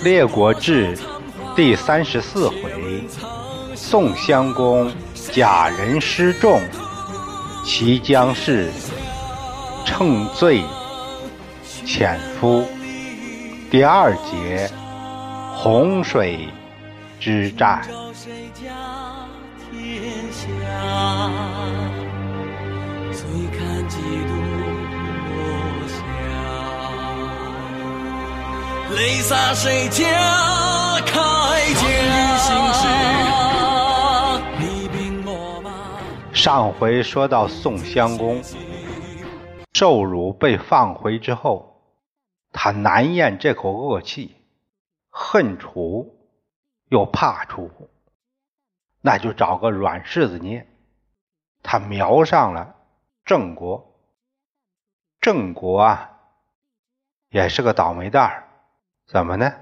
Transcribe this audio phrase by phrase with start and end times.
[0.04, 0.96] 《列国志》
[1.56, 3.04] 第三十四回：
[3.74, 4.88] 宋襄公
[5.32, 6.60] 假人失众，
[7.64, 8.70] 齐姜氏
[9.84, 10.62] 乘醉
[11.84, 12.64] 潜夫。
[13.72, 14.70] 第二节：
[15.56, 16.48] 洪水
[17.18, 17.82] 之战。
[28.90, 30.04] 泪洒谁家
[31.06, 32.08] 铠甲？
[36.32, 38.40] 上回说到宋襄公
[39.74, 41.82] 受辱被放回之后，
[42.52, 44.36] 他难咽这口恶气，
[45.10, 46.16] 恨楚
[46.88, 47.70] 又怕楚，
[49.02, 50.66] 那就找个软柿子捏。
[51.62, 52.76] 他瞄上了
[53.24, 53.94] 郑国，
[55.20, 56.12] 郑国啊，
[57.30, 58.47] 也是个倒霉蛋儿。
[59.08, 59.54] 怎么呢？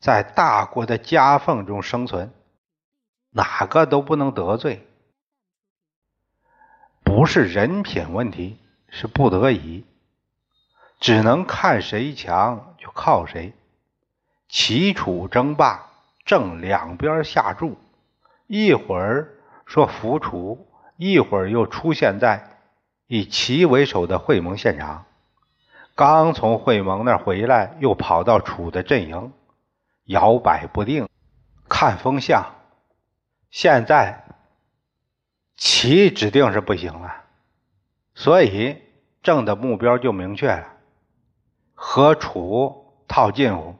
[0.00, 2.32] 在大国的夹缝中生存，
[3.30, 4.84] 哪个都不能得罪，
[7.04, 9.84] 不是人品问题，是不得已，
[10.98, 13.54] 只能看谁强就靠谁。
[14.48, 15.86] 齐楚争霸，
[16.24, 17.78] 正两边下注，
[18.48, 19.32] 一会儿
[19.64, 22.58] 说服楚，一会儿又出现在
[23.06, 25.05] 以齐为首的会盟现场。
[25.96, 29.32] 刚从会盟那儿回来，又跑到楚的阵营，
[30.04, 31.08] 摇摆不定，
[31.70, 32.52] 看风向。
[33.50, 34.26] 现在
[35.56, 37.24] 齐指定是不行了，
[38.14, 38.82] 所以
[39.22, 40.66] 郑的目标就明确了：
[41.74, 43.74] 和楚套近乎，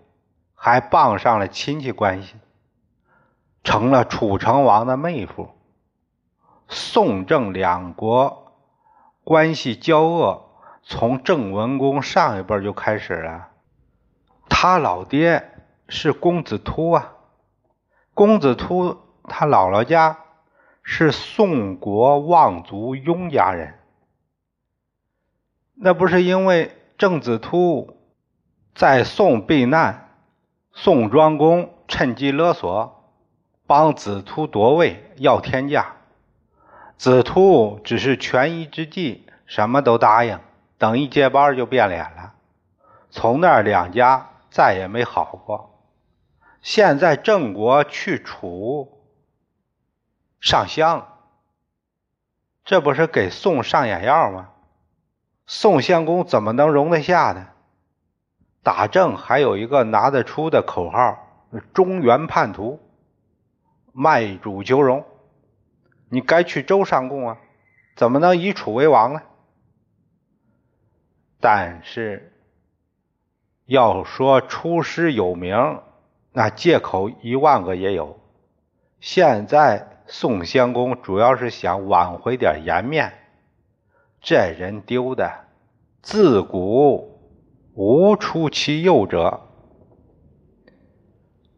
[0.54, 2.36] 还傍上了亲戚关系，
[3.62, 5.50] 成了楚成王的妹夫。
[6.66, 8.56] 宋郑两国
[9.22, 10.44] 关系交恶。
[10.88, 13.48] 从郑文公上一辈就开始了，
[14.48, 15.50] 他老爹
[15.88, 17.14] 是公子突啊，
[18.14, 20.20] 公子突他姥姥家
[20.84, 23.74] 是宋国望族雍家人，
[25.74, 27.98] 那不是因为郑子突
[28.72, 30.10] 在宋避难，
[30.70, 33.12] 宋庄公趁机勒索，
[33.66, 35.96] 帮子突夺位要天价，
[36.96, 40.38] 子突只是权宜之计，什么都答应。
[40.78, 42.34] 等一接班就变脸了，
[43.10, 45.72] 从那儿两家再也没好过。
[46.60, 49.00] 现在郑国去楚
[50.40, 51.06] 上香，
[52.64, 54.50] 这不是给宋上眼药吗？
[55.46, 57.46] 宋襄公怎么能容得下呢？
[58.62, 61.16] 打郑还有一个拿得出的口号：
[61.72, 62.80] 中原叛徒，
[63.92, 65.06] 卖主求荣。
[66.08, 67.38] 你该去周上贡啊，
[67.94, 69.22] 怎么能以楚为王呢？
[71.48, 72.32] 但是，
[73.66, 75.80] 要说出师有名，
[76.32, 78.18] 那借口一万个也有。
[78.98, 83.12] 现在宋襄公主要是想挽回点颜面，
[84.20, 85.44] 这人丢的
[86.02, 87.20] 自古
[87.74, 89.40] 无出其右者。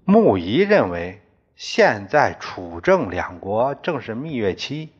[0.04, 1.22] 穆仪认为，
[1.56, 4.92] 现在楚郑两国正是蜜月期，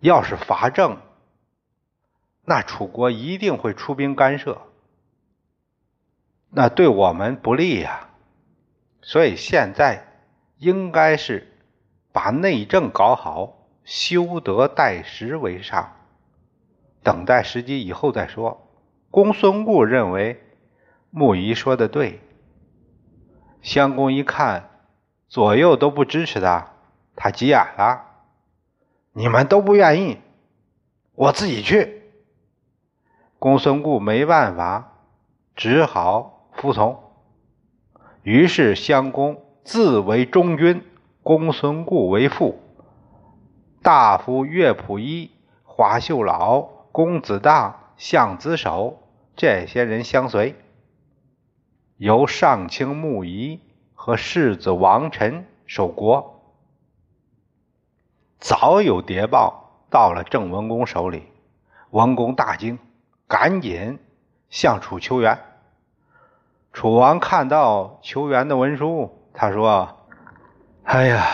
[0.00, 0.96] 要是伐郑。
[2.44, 4.62] 那楚国一定会出兵干涉，
[6.50, 8.08] 那对我们不利呀。
[9.00, 10.04] 所以现在
[10.58, 11.56] 应该是
[12.12, 15.96] 把内政搞好，修德待时为上，
[17.04, 18.68] 等待时机以后再说。
[19.10, 20.42] 公孙固认为
[21.10, 22.20] 木仪说的对。
[23.60, 24.70] 襄公一看
[25.28, 26.72] 左右都不支持他，
[27.14, 28.04] 他急眼了
[29.14, 30.18] ：“你们都不愿意，
[31.14, 32.01] 我自己去。”
[33.42, 34.92] 公孙固没办法，
[35.56, 37.02] 只好服从。
[38.22, 40.84] 于是襄公自为中军，
[41.24, 42.60] 公孙固为副。
[43.82, 45.32] 大夫乐仆衣、
[45.64, 46.60] 华秀老、
[46.92, 49.02] 公子荡、相子守
[49.34, 50.54] 这些人相随，
[51.96, 53.58] 由上卿穆仪
[53.92, 56.40] 和世子王臣守国。
[58.38, 61.24] 早有谍报到了郑文公手里，
[61.90, 62.78] 文公大惊。
[63.32, 63.98] 赶紧
[64.50, 65.38] 向楚求援。
[66.70, 70.06] 楚王看到求援的文书，他说
[70.84, 71.26] ：“哎呀，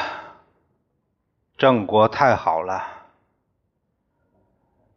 [1.57, 2.85] 郑国太好了，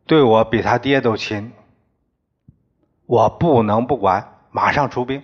[0.06, 1.52] 对我比他爹都亲，
[3.08, 5.24] 我不能不管，马上出兵。”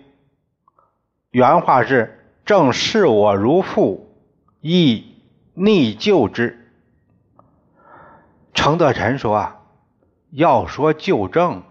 [1.30, 4.18] 原话是：“正视我如父，
[4.62, 5.22] 亦
[5.54, 6.74] 逆救之。”
[8.56, 9.57] 程德臣说：“啊，
[10.38, 11.64] 要说救郑。”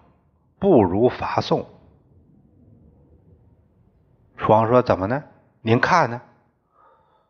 [0.59, 1.67] 不如伐宋。
[4.39, 5.23] 楚王说：“怎么呢？
[5.61, 6.23] 您看呢？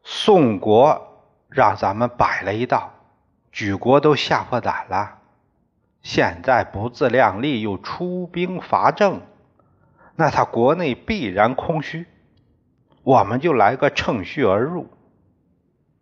[0.04, 2.92] 宋国让咱们摆了一道，
[3.50, 5.18] 举国都吓破胆了。
[6.02, 9.22] 现在不自量力，又出兵伐郑，
[10.14, 12.06] 那他国内必然空虚。
[13.02, 14.86] 我们就来个乘虚而入，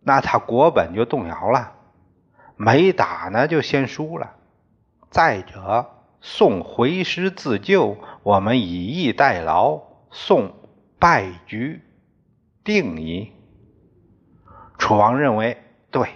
[0.01, 1.73] 那他国本就动摇了。
[2.55, 4.35] 没打呢，就先输了。
[5.15, 9.81] 再者，宋回师自救，我们以逸待劳，
[10.11, 10.51] 宋。”
[10.99, 11.81] 败局
[12.65, 13.31] 定矣。
[14.77, 16.09] 楚王认为对，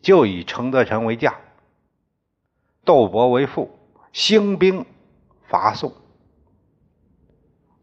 [0.00, 1.32] 就以程德臣为将，
[2.84, 3.78] 窦伯为副，
[4.12, 4.84] 兴兵
[5.46, 5.92] 伐宋。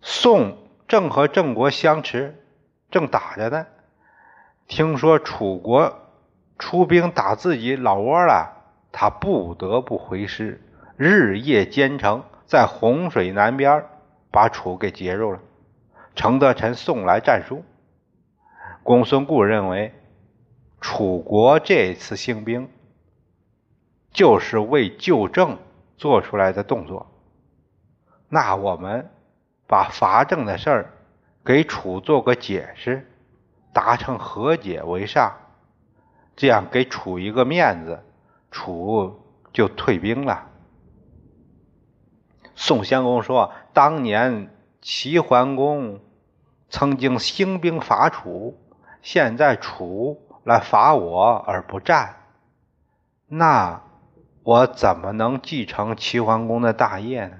[0.01, 2.43] 宋正和郑国相持，
[2.91, 3.67] 正打着呢。
[4.67, 5.97] 听说楚国
[6.59, 8.54] 出兵打自己老窝了，
[8.97, 10.61] 他不得不回师，
[10.95, 13.83] 日夜兼程，在洪水南边
[14.31, 15.39] 把楚给截住了。
[16.15, 17.65] 程德臣送来战书，
[18.83, 19.93] 公孙固认为
[20.79, 22.69] 楚国这次兴兵
[24.13, 25.57] 就是为救郑
[25.97, 27.11] 做出来的动作。
[28.29, 29.09] 那我们
[29.67, 30.93] 把伐郑的事儿
[31.43, 33.05] 给楚做个解释，
[33.73, 35.35] 达成和解为上，
[36.37, 38.01] 这样给楚一个面子，
[38.55, 39.19] 楚
[39.51, 40.47] 就退兵了。
[42.55, 44.49] 宋襄公说：“当年
[44.81, 45.99] 齐桓公。”
[46.67, 48.59] 曾经兴兵伐楚，
[49.01, 52.15] 现在楚来伐我而不战，
[53.27, 53.83] 那
[54.43, 57.37] 我怎么能继承齐桓公的大业呢？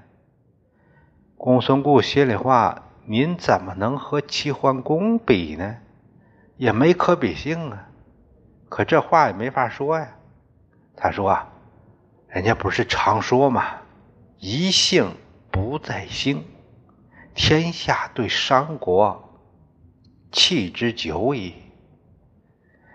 [1.36, 5.78] 公孙固心里话：您怎么能和齐桓公比呢？
[6.56, 7.88] 也没可比性啊！
[8.70, 10.15] 可这话也没法说呀。
[10.96, 11.52] 他说：“啊
[12.28, 13.64] 人家不是常说嘛，
[14.38, 15.16] 一姓
[15.50, 16.44] 不在兴，
[17.34, 19.22] 天下对商国。”
[20.32, 21.54] 弃之久矣。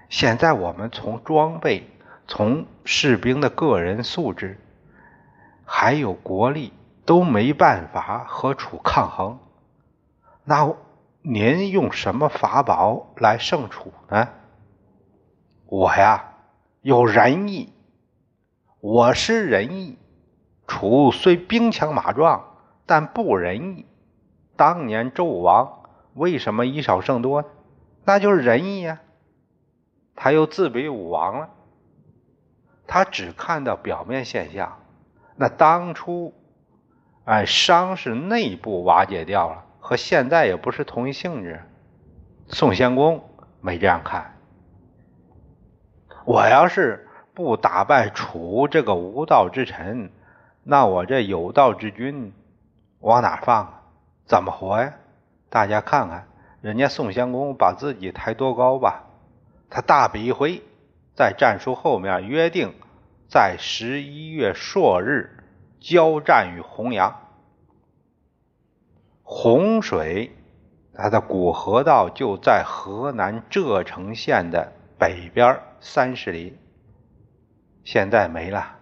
[0.10, 1.90] 现在我们从装备、
[2.28, 4.60] 从士兵的个人素质，
[5.66, 6.74] 还有国力，
[7.06, 9.40] 都没办法和楚抗衡。
[10.44, 10.76] 那
[11.22, 14.28] 您用什么法宝来胜楚呢？
[15.66, 16.34] 我呀，
[16.82, 17.74] 有仁义。
[18.82, 20.00] 我是仁义。
[20.66, 22.58] 楚虽兵强马壮，
[22.88, 23.86] 但不仁义。
[24.56, 25.84] 当年纣王。
[26.16, 27.48] 为什么以少胜多呢？
[28.04, 29.00] 那就是仁义呀。
[30.16, 31.50] 他又自比武王了。
[32.88, 34.80] 他只看到表面现象。
[35.36, 36.34] 那当初，
[37.26, 41.62] 哎，商是内部瓦解掉了，和现在也不是同一性质。
[42.48, 43.24] 宋襄公
[43.62, 44.36] 没这样看。
[46.26, 50.12] 我要是不打败楚这个无道之臣，
[50.64, 52.34] 那我这有道之君
[53.00, 53.82] 往哪放啊？
[54.26, 54.94] 怎么活呀？
[55.50, 56.28] 大家看看，
[56.62, 59.04] 人家宋襄公把自己抬多高吧？
[59.70, 60.62] 他大笔一挥，
[61.16, 62.74] 在战书后面约定，
[63.30, 65.46] 在十一月朔日
[65.80, 67.16] 交战于洪阳。
[69.24, 70.36] 洪水，
[70.94, 76.58] 它的古河道就在河南柘城县的北边三十里，
[77.84, 78.80] 现在没了。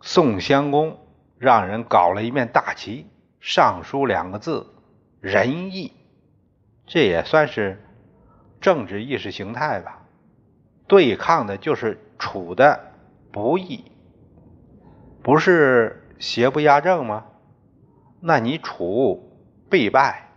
[0.00, 0.98] 宋襄公
[1.38, 3.06] 让人搞了一面大旗，
[3.40, 4.66] 上书两个字。
[5.20, 5.92] 仁义，
[6.86, 7.80] 这也算是
[8.60, 10.02] 政治意识形态吧。
[10.88, 12.92] 对抗的就是楚的
[13.30, 13.92] 不义，
[15.22, 17.26] 不是邪不压正吗？
[18.20, 19.38] 那你楚
[19.70, 20.31] 必败，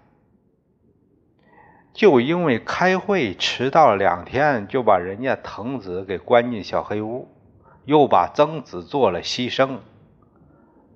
[1.96, 7.30] 就因为开会迟到了两天，就把人家滕子给关进小黑屋，
[7.86, 9.78] 又把曾子做了牺牲，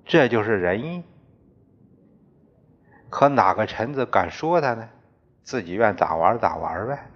[0.04, 1.02] 这就是仁义。
[3.08, 4.90] 可哪个臣子敢说他呢？
[5.42, 7.06] 自己愿咋玩咋玩呗。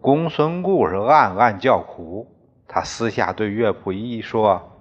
[0.00, 2.26] 公孙固是暗暗叫苦，
[2.66, 4.76] 他私下对乐不一说：“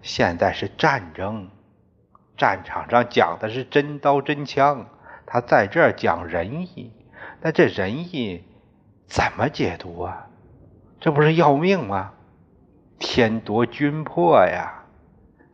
[0.00, 1.50] 现在是战争，
[2.38, 4.86] 战场上讲的是真刀真枪，
[5.26, 6.90] 他在这儿讲仁义，
[7.42, 8.44] 那这仁义
[9.06, 10.28] 怎么解读啊？
[11.00, 12.12] 这不是要命吗？
[12.98, 14.84] 天夺军魄呀！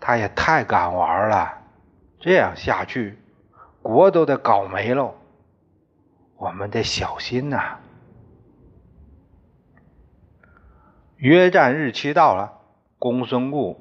[0.00, 1.62] 他也太敢玩了，
[2.18, 3.18] 这样下去。”
[3.82, 5.14] 国都得搞没喽，
[6.38, 7.78] 我们得小心呐！
[11.14, 12.54] 约战日期到了，
[12.98, 13.80] 公孙固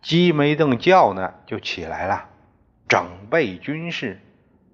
[0.00, 2.28] 鸡没等叫呢，就起来了，
[2.86, 4.20] 整备军事，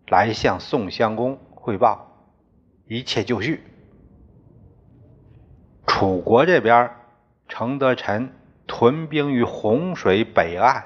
[0.09, 2.14] 来向宋襄公汇报，
[2.87, 3.63] 一切就绪。
[5.87, 6.91] 楚国这边，
[7.49, 8.33] 程德臣
[8.67, 10.85] 屯兵于洪水北岸，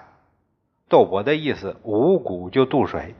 [0.89, 3.15] 窦伯的意思，五谷就渡水。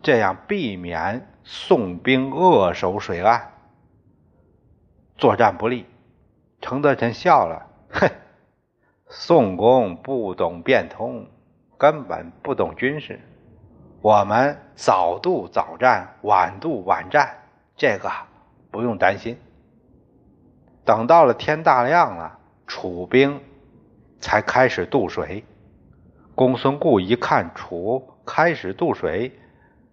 [0.00, 3.52] 这样避免宋兵扼守水岸，
[5.16, 5.86] 作战不利。
[6.60, 8.08] 程德臣笑了，哼，
[9.08, 11.26] 宋公不懂变通，
[11.76, 13.20] 根本不懂军事。
[14.00, 17.36] 我们早渡早战，晚渡晚战，
[17.78, 18.10] 这个
[18.70, 19.38] 不用担心。
[20.84, 23.40] 等到了天大亮了，楚兵
[24.20, 25.44] 才开始渡水。
[26.34, 29.32] 公孙固一看楚开始渡水，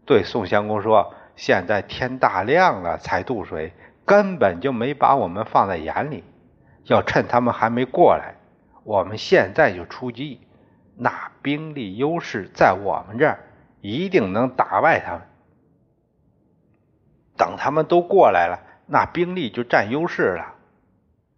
[0.06, 3.72] 对宋襄公说：“现在天大亮了才渡水，
[4.04, 6.24] 根本就没把我们放在眼里。
[6.86, 8.36] 要趁他们还没过来，
[8.84, 10.42] 我们现在就出击，
[10.98, 13.40] 那兵力优势在我们这儿。”
[13.82, 15.22] 一定能打败他们。
[17.38, 20.54] 等他们都过来了，那兵力就占优势了。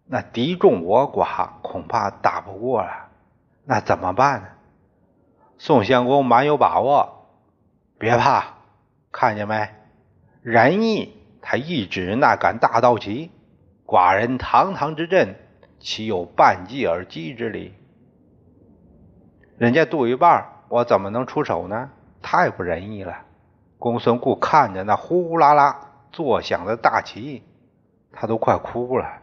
[0.06, 3.08] 那敌众我寡，恐怕打不过了。
[3.64, 4.48] 那怎么办呢？
[5.58, 7.26] 宋襄公蛮有把握，
[7.98, 8.44] 别怕，
[9.10, 9.68] 看见没？
[10.40, 13.30] 仁义，他一指那杆大刀旗。
[13.84, 15.34] 寡人堂堂之阵，
[15.80, 17.74] 岂有半计而击之理？
[19.56, 21.90] 人家渡一半，我怎么能出手呢？
[22.22, 23.16] 太不仁义了！
[23.78, 27.42] 公孙固看着那呼呼啦啦作响的大旗，
[28.12, 29.20] 他都快哭了。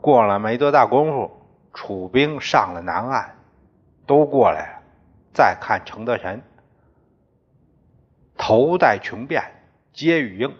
[0.00, 1.30] 过了没多大功夫，
[1.72, 3.34] 楚兵上了南岸，
[4.06, 4.82] 都过来了。
[5.32, 6.42] 再看程德臣，
[8.36, 9.42] 头戴琼辫，
[9.92, 10.52] 接羽缨，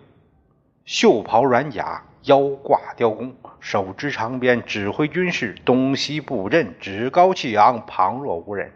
[0.85, 8.73] 袖袍软甲，腰挂雕弓，手执长鞭，指挥军士东西布阵，趾高气昂，旁若无人。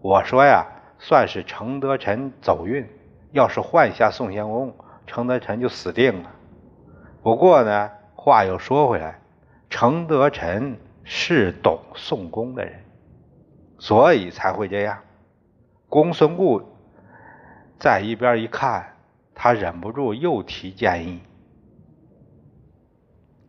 [0.00, 0.66] 我说呀。
[1.00, 2.84] 算是程德臣走运，
[3.30, 4.74] 要是换下宋襄公，
[5.08, 6.30] 程德臣就死定了。
[7.22, 9.20] 不过呢，话又说回来，
[9.68, 12.84] 程德臣是懂宋公的人，
[13.78, 15.00] 所以才会这样。
[15.88, 16.62] 公孙固
[17.80, 18.96] 在一边一看，
[19.34, 21.22] 他忍不住又提建议：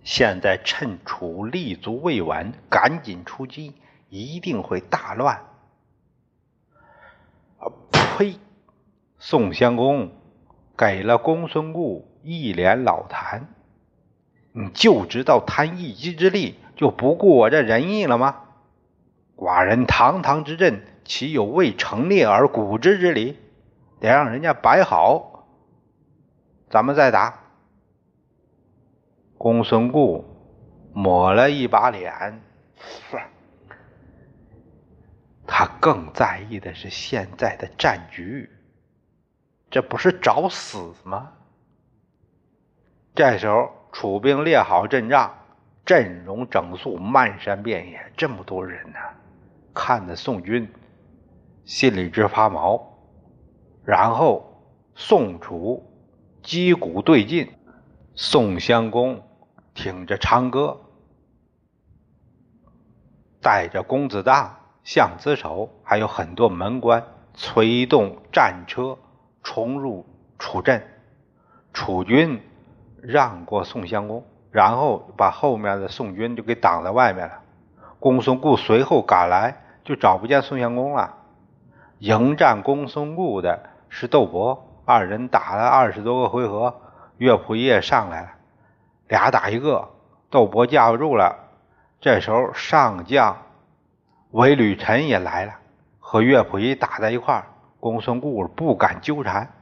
[0.04, 3.76] 现在趁楚立足未稳，赶紧出击，
[4.10, 5.36] 一定会大乱。
[7.60, 8.40] 啊呸！
[9.22, 10.12] 宋襄公
[10.80, 13.42] 给了公孙固一脸老痰，
[14.54, 18.44] 你就知道贪一己之利，就不顾我这仁义了吗？
[19.36, 23.38] 寡人堂堂之阵，岂有为成列而鼓之之理？
[24.00, 25.50] 得让人家摆好，
[26.70, 27.42] 咱们再打。
[29.38, 30.24] 公孙固
[30.94, 32.42] 抹了一把脸。
[35.46, 38.50] 他更在意的是现在的战局，
[39.70, 41.32] 这不是找死吗？
[43.14, 45.34] 这时候，楚兵列好阵仗，
[45.86, 48.98] 阵容整肃，漫山遍野，这么多人呢，
[49.74, 50.72] 看得宋军
[51.66, 52.98] 心里直发毛。
[53.86, 54.64] 然后，
[54.96, 55.84] 宋楚
[56.42, 57.52] 击鼓对进，
[58.16, 59.22] 宋襄公
[59.74, 60.80] 挺着长戈，
[63.42, 64.56] 带着公子荡。
[64.82, 67.04] 相子手还有很多门官
[67.36, 68.98] 催动战车
[69.44, 70.06] 冲入
[70.38, 70.84] 楚阵，
[71.74, 72.42] 楚军
[73.02, 77.40] 让过宋襄公，然后把后面的宋军就给挡在外面了。
[78.00, 81.16] 公孙固随后赶来，就找不见宋襄公了。
[82.00, 86.82] 迎战公孙固的是窦伯，二人打了二十多个回合，
[87.18, 88.30] 乐仆也上来了，
[89.08, 89.90] 俩打一个，
[90.30, 91.36] 窦伯架不住了。
[92.00, 93.38] 这时候上将。
[94.32, 95.54] 韦履臣也来了，
[95.98, 97.48] 和乐仆仪打在一块儿。
[97.80, 99.54] 公孙固不敢纠缠，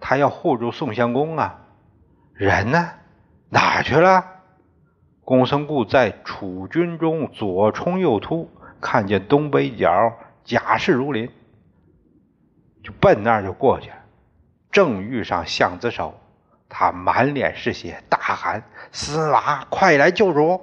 [0.00, 1.58] 他要护住宋襄公啊。
[2.34, 2.90] 人呢？
[3.50, 4.24] 哪去了？
[5.24, 11.30] 公孙固在楚军中左冲右突，看见东北角甲士如林，
[12.82, 13.96] 就奔那儿就过去了。
[14.70, 16.14] 正遇上相子手，
[16.68, 20.60] 他满脸是血，大喊：“司马，快来救主！”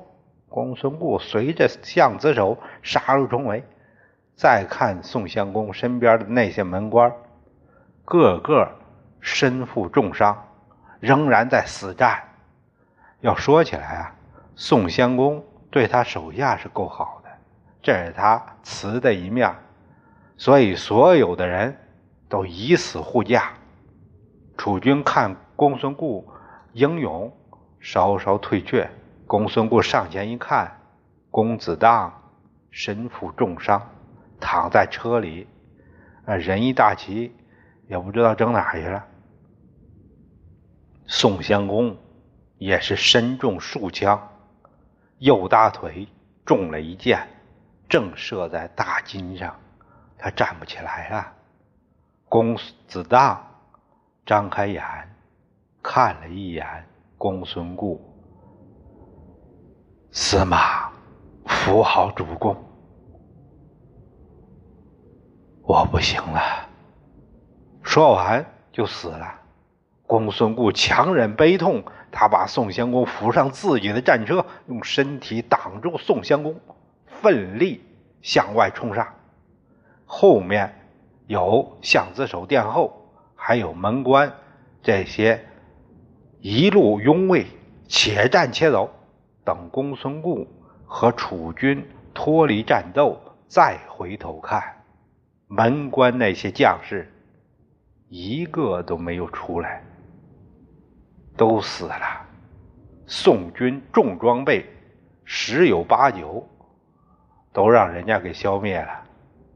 [0.49, 3.63] 公孙固随着相子手杀入重围，
[4.39, 7.13] 再看宋襄公身边的那些门官，
[8.05, 8.71] 个个
[9.19, 10.47] 身负重伤，
[11.01, 12.23] 仍然在死战。
[13.19, 14.15] 要说起来啊，
[14.55, 17.29] 宋襄公对他手下是够好的，
[17.81, 19.53] 这是他慈的一面，
[20.37, 21.77] 所以所有的人
[22.29, 23.51] 都以死护驾。
[24.57, 26.25] 楚军看公孙固
[26.71, 27.29] 英勇，
[27.81, 28.89] 稍稍退却。
[29.27, 30.79] 公孙固上前一看，
[31.29, 32.13] 公子荡
[32.71, 33.85] 身负重伤，
[34.39, 35.47] 躺在车里，
[36.25, 37.35] 啊，人一大齐，
[37.87, 39.05] 也不知道整哪去了。
[41.07, 41.97] 宋襄公
[42.57, 44.29] 也是身中数枪，
[45.17, 46.07] 右大腿
[46.45, 47.27] 中了一箭，
[47.87, 49.55] 正射在大筋上，
[50.17, 51.33] 他站不起来啊。
[52.27, 52.55] 公
[52.87, 53.43] 子当
[54.25, 54.83] 张开眼，
[55.81, 57.99] 看了一眼公孙固，
[60.11, 60.91] 司马
[61.47, 62.55] 扶好主公，
[65.69, 66.67] 我不行了。
[67.83, 69.35] 说完就死了。
[70.07, 76.59] 公孙固强忍悲痛，他把宋襄公扶上自己的战车，用身体挡住宋襄公，
[77.05, 77.83] 奋力
[78.23, 79.13] 向外冲杀。
[80.07, 80.73] 后面
[81.27, 84.33] 有相子守殿后，还有门官，
[84.81, 85.45] 这些
[86.41, 87.45] 一路拥卫，
[87.87, 88.89] 且战且走。
[89.45, 90.47] 等公孙固
[90.87, 94.63] 和楚军脱离战斗，再回头看，
[95.51, 97.11] 门关那些将士
[98.07, 99.83] 一个都没有出来。
[101.35, 102.25] 都死了，
[103.07, 104.65] 宋军重装备，
[105.25, 106.47] 十有八九
[107.51, 109.03] 都让人家给消灭了。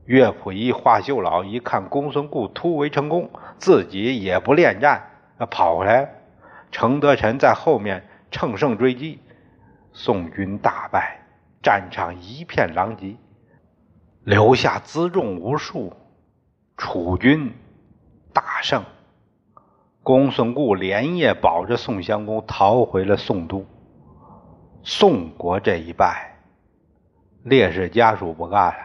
[0.06, 5.04] 乐溥仪、华秀老一看公孙固突围成功，自己也不恋战，
[5.52, 6.10] 跑回来。
[6.72, 9.20] 程德臣在后面乘胜追击，
[9.92, 11.20] 宋军大败，
[11.62, 13.16] 战场一片狼藉，
[14.24, 15.94] 留下辎重无数，
[16.78, 17.54] 楚军
[18.32, 18.84] 大胜。
[20.02, 23.66] 公孙固连夜保着宋襄公逃回了宋都。
[24.82, 26.38] 宋国这一败，
[27.44, 28.76] 烈士家属不干了，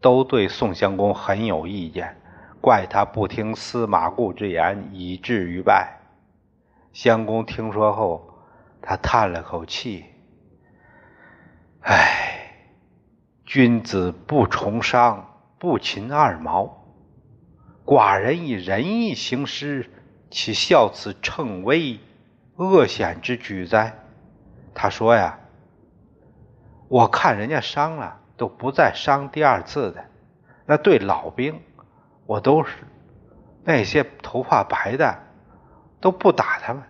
[0.00, 2.16] 都对宋襄公很有意见，
[2.60, 5.98] 怪他不听司马固之言，以至于败。
[6.92, 8.28] 襄公听说后，
[8.82, 10.04] 他叹了口气
[11.84, 12.39] ：“唉，
[13.52, 16.84] 君子不崇商，不勤二毛，
[17.84, 19.90] 寡人以仁义行师。”
[20.30, 21.98] 岂效此乘危
[22.54, 23.98] 恶险之举哉？
[24.72, 25.40] 他说呀，
[26.86, 30.04] 我看人家伤了都不再伤第二次的，
[30.66, 31.60] 那对老兵
[32.26, 32.70] 我都是
[33.64, 35.18] 那些头发白的
[36.00, 36.84] 都不打他们。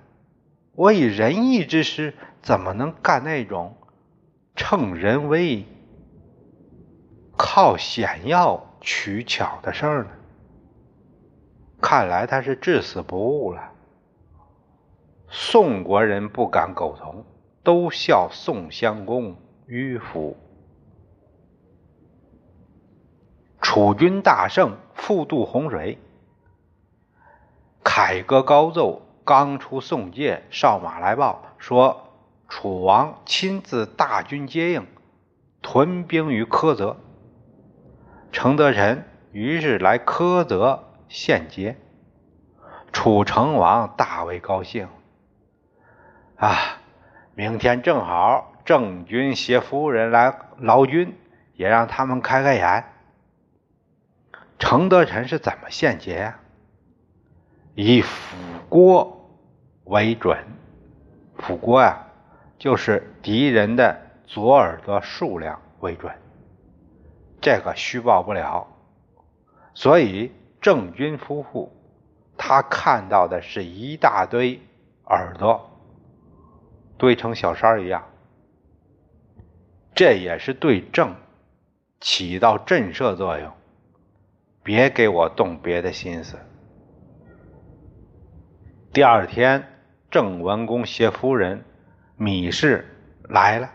[0.74, 3.78] 我以仁义之师，怎么能干那种
[4.54, 5.64] 乘人威、
[7.42, 10.10] 靠险要取巧的事儿呢？
[11.80, 13.72] 看来他是至死不悟了。
[15.30, 17.24] 宋国人不敢苟同，
[17.62, 20.36] 都笑宋襄公迂腐。
[23.62, 25.96] 楚军大胜，复渡洪水，
[27.82, 29.00] 凯歌高奏。
[29.24, 32.08] 刚出宋界，哨马来报说，
[32.50, 34.86] 楚王亲自大军接应，
[35.62, 36.98] 屯兵于柯泽。
[38.32, 40.86] 程德臣于是来苛责。
[41.08, 41.76] 献捷，
[42.92, 44.86] 楚成王大为高兴。
[46.36, 46.78] 啊，
[47.34, 51.18] 明天正好郑军携夫人来劳军，
[51.54, 52.84] 也让他们开开眼。
[54.60, 56.38] 程德臣是怎么献捷呀？
[57.74, 58.36] 以辅
[58.68, 59.28] 郭
[59.82, 60.38] 为准，
[61.38, 62.06] 辅郭呀，
[62.56, 66.14] 就是敌人的左耳朵数量为准，
[67.40, 68.66] 这个虚报不了，
[69.74, 70.32] 所以。
[70.62, 71.72] 郑军夫妇，
[72.36, 74.60] 他看到的是一大堆
[75.06, 75.70] 耳朵
[76.98, 78.04] 堆成小山一样，
[79.94, 81.14] 这也是对郑
[81.98, 83.50] 起到震慑作用。
[84.62, 86.36] 别给我动别的心思。
[88.92, 89.66] 第二天，
[90.10, 91.64] 郑文公携夫人
[92.18, 92.86] 米氏
[93.30, 93.70] 来了。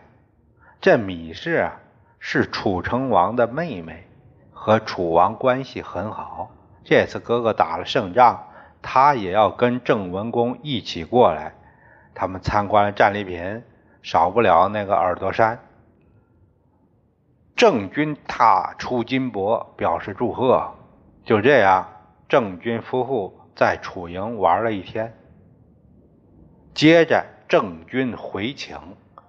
[0.80, 1.80] 这米氏啊，
[2.28, 4.08] 是楚成王的妹妹，
[4.52, 6.50] 和楚王关系很好。
[6.84, 8.48] 这次哥哥打了胜仗，
[8.82, 11.54] 他也要跟郑文公一起过来。
[12.16, 13.62] 他们参观了战利品，
[14.02, 15.60] 少不了那个耳朵山。
[17.56, 20.74] 郑军踏出金帛，表示祝贺。
[21.26, 21.88] 就这样，
[22.28, 25.14] 郑军夫妇在楚营玩了一天。
[26.74, 28.76] 接着，郑军回请，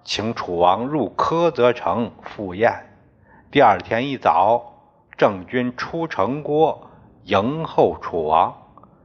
[0.03, 2.85] 请楚王入柯泽城赴宴。
[3.49, 4.73] 第二天一早，
[5.17, 6.89] 郑军出城郭。
[7.23, 8.55] 迎候楚王，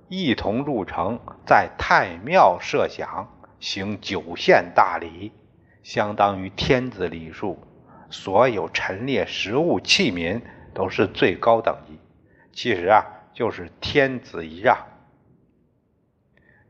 [0.09, 3.29] 一同入城，在太庙设享，
[3.61, 5.33] 行九献大礼，
[5.85, 7.59] 相当于天子礼数。
[8.11, 10.41] 所有陈列食物器皿
[10.75, 11.99] 都是最高等级，
[12.53, 14.77] 其实啊，就是天子一让。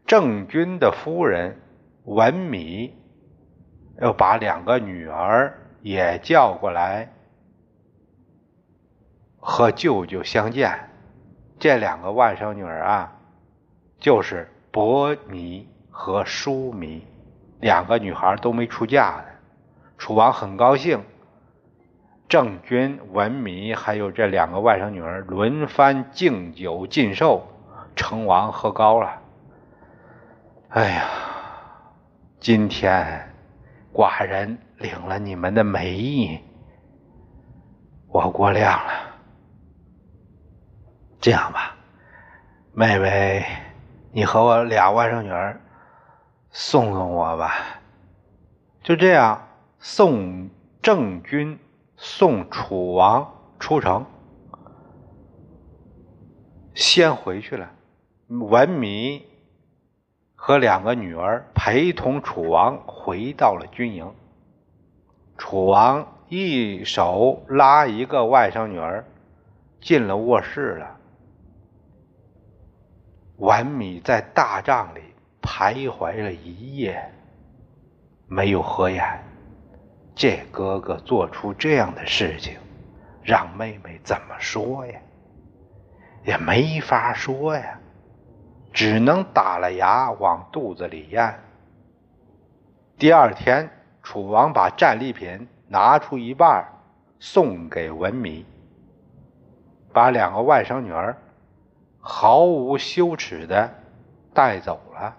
[0.07, 1.61] 郑军的夫人
[2.05, 2.95] 文米
[4.01, 7.13] 要把两个女儿也叫过来，
[9.45, 10.89] 和舅舅相见。
[11.59, 13.13] 这两个外甥女儿啊，
[13.99, 17.05] 就是伯弥和叔弥，
[17.61, 19.25] 两个女孩都没出嫁呢。
[19.99, 21.05] 楚王很高兴，
[22.29, 27.49] 郑君、文弥还有这两个外甥女儿轮番敬酒尽寿，
[27.97, 29.21] 成王喝高了。
[30.69, 31.05] 哎呀，
[32.39, 33.29] 今天
[33.93, 36.39] 寡人领了你们的美意，
[38.09, 39.12] 我过量了。
[41.23, 41.77] 这样吧，
[42.73, 43.47] 妹妹，
[44.11, 45.61] 你和我俩外甥女儿
[46.51, 47.55] 送送我吧。
[48.83, 49.47] 就这样，
[49.79, 50.51] 宋
[50.83, 51.57] 郑军
[51.97, 54.05] 送楚王出城。
[56.75, 57.71] 先回去了，
[58.27, 59.25] 文米
[60.35, 64.13] 和两个女儿陪同楚王回到了军营。
[65.39, 69.05] 楚王一手拉一个外甥女儿
[69.81, 70.97] 进了卧室了。
[73.43, 75.01] 文米在大帐里
[75.43, 77.13] 徘徊了一夜，
[78.29, 79.05] 没有合眼。
[80.15, 82.57] 这哥哥做出这样的事情，
[83.21, 84.97] 让妹妹怎么说呀？
[86.25, 87.81] 也没法说呀，
[88.73, 91.35] 只能打了牙往肚子里咽。
[92.97, 93.69] 第二天，
[94.05, 96.65] 楚王把战利品拿出一半
[97.19, 98.47] 送给文米，
[99.93, 101.17] 把两个外甥女儿
[102.05, 103.73] 毫无羞耻的
[104.35, 105.17] 带走了，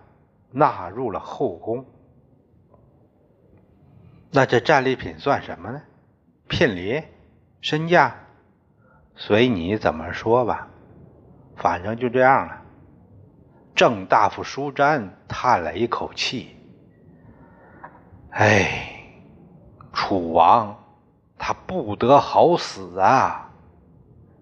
[0.51, 1.85] 纳入了后宫。
[4.29, 5.81] 那这战利品算什么呢？
[6.49, 7.01] 聘礼、
[7.61, 8.13] 身价，
[9.15, 10.67] 随你怎么说吧。
[11.55, 12.61] 反正就这样了。
[13.73, 16.57] 郑大夫舒詹叹了一口气
[18.31, 19.05] ：“哎，
[19.93, 20.77] 楚王
[21.37, 23.49] 他不得好死啊！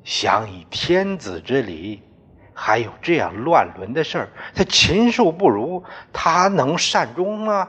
[0.04, 2.02] 想以天子之礼，
[2.54, 7.68] 还有这样乱伦的事儿，他禽兽不如，他能善终吗？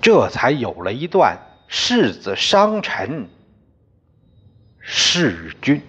[0.00, 3.28] 这才有了一段世子伤臣
[4.80, 5.82] 弑君。”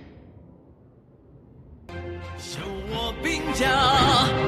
[3.60, 4.39] 家。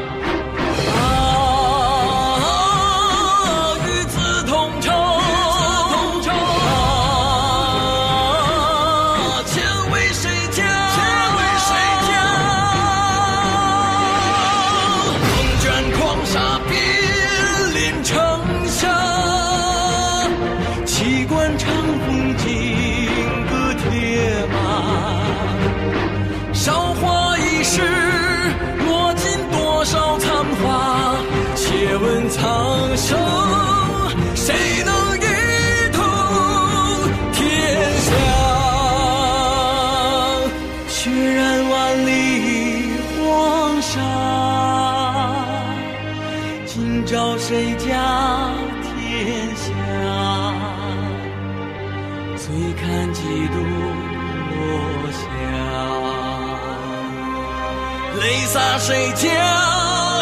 [58.52, 59.30] 洒谁家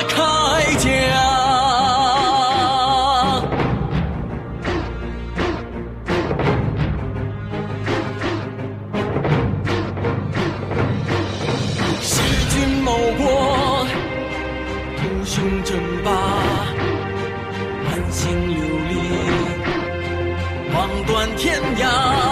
[0.07, 0.13] 铠
[0.77, 0.87] 甲？
[12.03, 13.87] 弑君谋国，
[14.95, 16.11] 图雄争霸，
[17.85, 18.93] 满心流离，
[20.75, 22.28] 望断天涯。